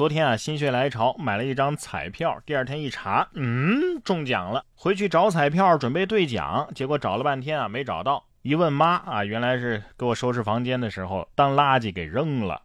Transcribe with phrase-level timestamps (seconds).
[0.00, 4.64] 昨天啊，心血来潮买了一张彩票，第二天一查，嗯，中奖了。
[4.74, 8.24] 回去找彩票准备兑奖，结果找了半天啊，没找到。
[8.40, 12.62] 一问妈啊，原来是给我收拾房间的时候当垃圾给扔了。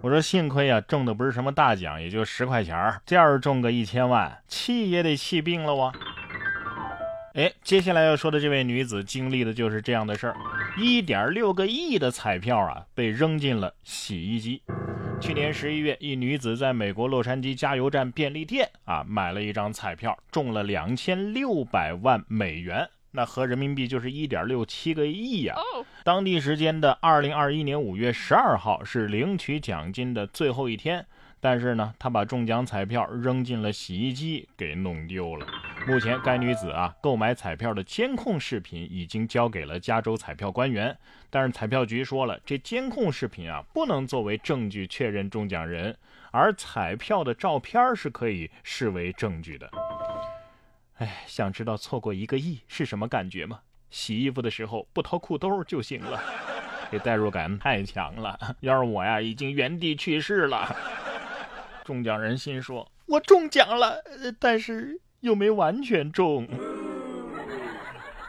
[0.00, 3.02] 我说幸亏啊，中的不是什么大奖，也就十块钱儿。
[3.04, 5.92] 这要是中个一千万，气也得气病了哇！
[7.34, 10.36] 哎，接下来要说的这位女子经历的就是这样的事儿：
[10.78, 14.62] 一点六个亿的彩票啊，被扔进了洗衣机。
[15.24, 25.54] 去年十一月，一女子在美国洛杉矶加油站便利店啊买了一张彩票，中了两千六百万美元，那合人民币就是一点六七个亿呀。
[26.02, 31.06] 当地时间的二零二一年五月十二号是领取奖金的最后一天。
[31.40, 35.46] 但是呢，他把中奖彩票扔进了洗衣机，给弄丢了。
[35.86, 40.96] 目前，该女子啊购买彩票的监控视频已经交给了加州彩票官员，
[41.28, 45.94] 但是彩票局说了，这监控视频啊不能作为证据确认中奖人，
[46.30, 49.70] 而彩票的照片是可以视为证据的。
[50.94, 53.60] 哎，想知道错过一个亿是什么感觉吗？
[53.90, 56.22] 洗衣服的时候不掏裤兜就行了。
[56.90, 60.74] 这代入感太强了，要是我呀，已经原地去世了。
[61.84, 64.02] 中奖人心说：“我中奖了，
[64.38, 66.46] 但是又没完全中。”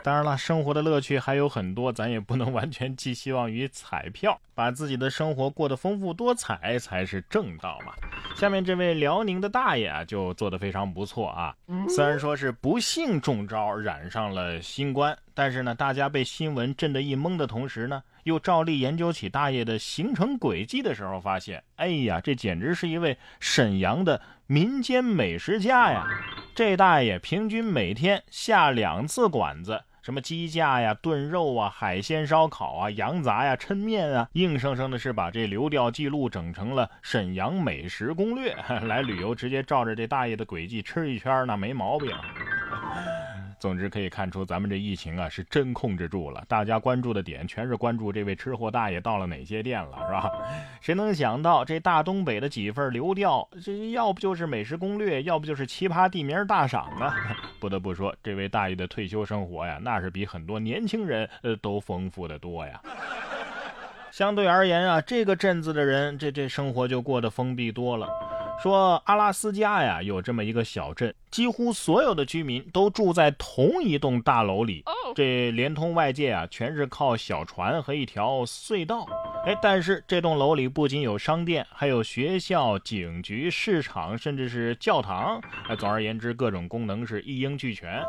[0.01, 7.91] 当然了，生活的乐趣还有很多，咱也不能完全寄希望于彩票，把自己的生活过得丰富多彩才是正道嘛。
[8.35, 11.55] 下面这位辽宁的大爷啊，就做得非常不错啊。
[11.89, 26.05] 虽然说是不幸中招，染上了新冠，但是呢，大家被新闻震得一懵的同时呢，又照例研究起大爷的行程轨迹的时候，发现，哎呀，这简直是一位沈阳的民间美食家呀！
[26.55, 29.83] 这大爷平均每天下两次馆子。
[30.01, 38.55] 什么鸡架呀、炖肉啊、海鲜烧烤啊、羊杂呀、抻面啊，硬生生的是把这流调记录整成了沈阳美食攻略。
[38.87, 42.09] 来旅游直接照着这大爷的轨迹吃一圈，那没毛病。
[43.65, 46.43] 总之可以看出，咱们这疫情啊是真控制住了。
[46.47, 50.31] 大家关注的点全是关注这位吃货大爷到了哪些店了，是吧？
[50.79, 57.15] 谁能想到这大东北的几份流调，这要不就是美食攻略，要不就是奇葩地名大赏啊！
[57.59, 62.79] 不得不说，这位大爷的退休生活呀，那是比很多年轻人呃都丰富的多呀。
[64.11, 68.07] 相对而言啊，这个镇子的人，这这生活就过得封闭多了。
[68.61, 74.83] 说阿拉斯加呀，有这么一个小镇，几乎所有的居民都住在同一栋大楼里，
[75.13, 79.05] 这连通外界啊，全是靠小船和一条隧道。
[79.45, 85.39] 哎，但是这栋楼里不仅有商店，还有学校、警局、市场，甚至是教堂。
[85.67, 88.03] 哎，总而言之，各种功能是一应俱全。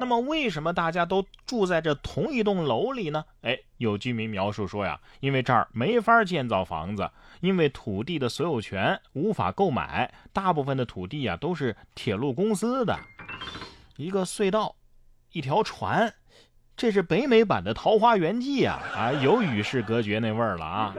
[0.00, 3.24] 那么，为什么大家都住在这同一栋楼里呢？
[3.42, 7.08] 哎，有居民描述说呀，因为这儿没法建造房子，
[7.40, 12.98] 因为土地的所有权无法购买，大部分的土地啊都是铁路公司的。
[13.96, 14.74] 一个隧道，
[15.32, 16.12] 一条船，
[16.76, 18.82] 这是北美版的《桃花源记》啊！
[18.94, 20.94] 啊，有与世隔绝那味儿了啊！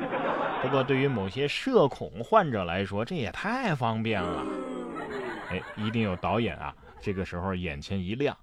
[0.61, 4.43] 不过，对于某些社恐患者来说，这也太方便了。
[5.49, 8.35] 哎，一定有导演啊，这个时候眼前一亮。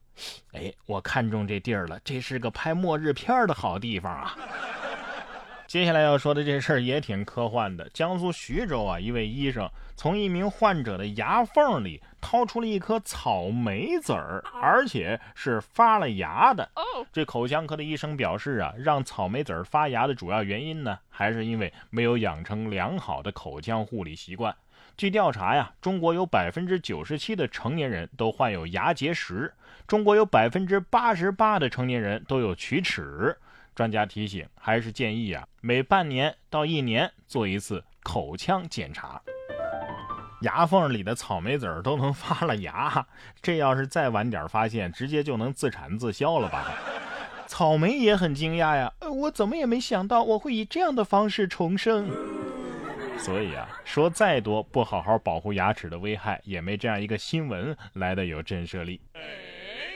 [0.53, 4.37] 哎，我看中这地儿了，这是个拍末日片的好地方啊！
[5.67, 7.89] 接下来要说的这事儿也挺科幻的。
[7.95, 16.69] 江苏徐州啊，一位医生从一名患者的牙缝里掏出了一颗草莓籽儿，而且是发了芽的。
[17.11, 24.55] 这口腔科的医生表示啊，让草莓籽儿发芽的主要原因呢，还是因为没有养成良好的口腔护理习惯。
[24.97, 29.53] 据调查呀，中国有百分之九十七的成年人都患有牙结石，
[29.87, 33.37] 中国有百分之八十八的成年人都有龋齿。
[33.75, 39.21] 专家提醒，还是建议啊，每半年到一年做一次口腔检查。
[40.43, 43.07] 牙缝里的草莓籽儿都能发了芽，
[43.41, 46.71] 这要是再晚点发现，直接就能自产自销了吧？
[47.47, 52.11] 草莓也很惊讶呀，我怎么也没想到我会以这样的方式重生。
[53.19, 59.01] 所以啊，说再多不好好保护牙齿的危害，也没这样一个新闻来的有震慑力。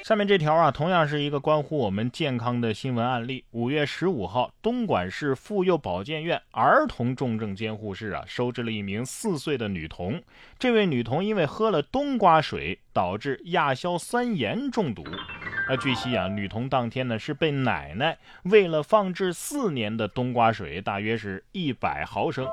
[0.04, 3.44] 下面这条啊，同样是一个关乎我们健康的新闻案例。
[3.50, 10.22] 五月十五号，东莞市妇幼保健院儿童重症监护室啊，收治了一名四岁的女童。
[10.60, 15.02] 这位女童因为喝了冬瓜水，导致亚硝酸盐中毒。
[15.68, 22.46] 啊，据悉啊，女童当天呢是被奶奶喂了放置四年的冬瓜水，大约是一百毫升。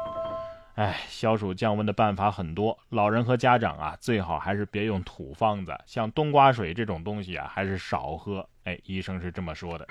[0.76, 8.48] 哎，消暑降温的办法很多，老人和家长啊，最好还是别用土方子，像冬瓜水这种东西啊，还是少喝。
[8.64, 9.86] 哎，医生是这么说的。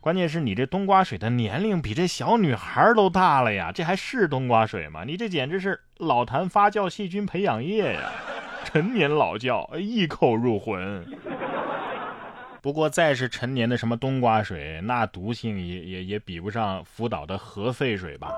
[0.00, 5.04] 关键是你这冬瓜水的年龄比这小女孩都大了呀，这还是冬瓜水吗？
[5.04, 8.10] 你这简直是老坛发酵细菌培养液呀，
[8.64, 11.06] 陈年老窖，一口入魂。
[12.62, 18.32] 不过再是陈年的什么冬瓜水，那毒性也也也比不上福岛的核废水吧？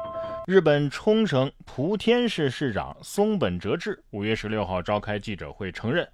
[0.46, 6.06] 日本冲绳莆田市市长松本哲志五月十六号召开记者会，承认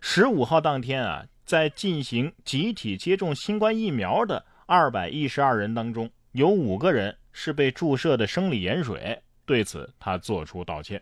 [0.00, 4.44] 十五号当天啊，在进行集体接种新冠疫苗的。
[4.66, 9.16] 二百一十二人当中，有五个人是被注射的生理盐水。
[9.46, 11.00] 对此，他作出道歉。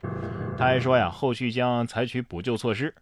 [0.58, 2.94] 他还说呀，后续将采取补救措施。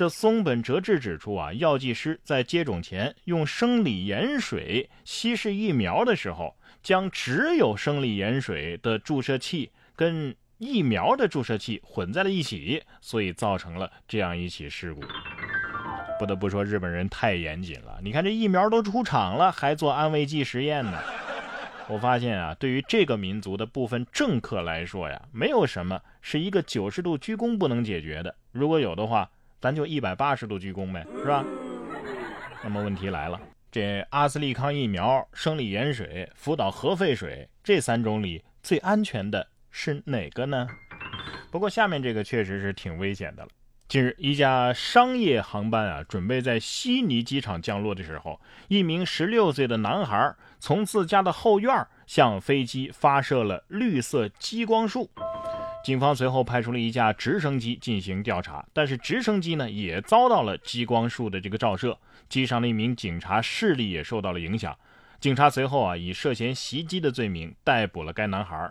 [0.00, 15.02] 这松本哲志指出啊，药剂师在接种前用生理盐水稀释疫苗的时候，将只有生理盐水的注射器跟疫苗的注射器混在了一起，所以造成了这样一起事故。
[16.18, 18.00] 不得不说，日本人太严谨了。
[18.02, 20.98] 你看，这疫苗都出厂了，还做安慰剂实验呢。
[21.88, 28.34] 我发现啊，对于这个民族的部分政客来说呀，没有什么是一个九十度鞠躬不能解决的。
[28.52, 29.30] 如果有的话，
[29.60, 31.44] 咱就一百八十度鞠躬呗，是吧？
[32.62, 33.40] 那么问题来了，
[33.70, 40.66] 这阿斯利康疫苗、生理盐水、福岛核废水这三种里，最安全的是哪个呢？
[41.50, 43.48] 不过下面这个确实是挺危险的了。
[43.88, 55.10] 近日，一架商业航班啊，准备在悉尼机场降落的时候，一名十六岁的男孩从自家的后院向飞机发射了绿色激光束。
[55.82, 61.98] 警方随后派出了一架直升机进行调查，但是直升机呢也遭到了激光束的这个照射，
[62.28, 64.76] 机上的一名警察视力也受到了影响。
[65.18, 68.70] 警察随后啊，以涉嫌袭击的罪名逮捕了该男孩。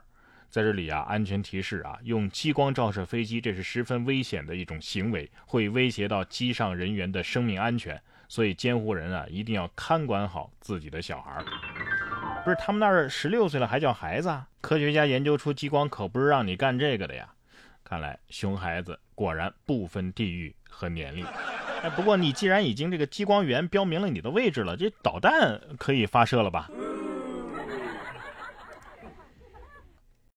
[0.50, 8.02] 在这里啊，安全提示啊，用激光照射飞机，这是十分危险的一种行为，会威胁到机上人员的生命安全。
[8.28, 11.44] 所以监护人啊，一定要看管好自己的小孩。
[12.44, 14.48] 不是他们那儿十六岁了还叫孩子啊？
[14.62, 17.28] 科学家研究出激光可不是让你干这个的呀。
[17.84, 21.26] 看来熊孩子果然不分地域和年龄。
[21.84, 26.70] 哎，不过你既然已经这个激光源标明了你的位置了，这导弹可以发射了吧？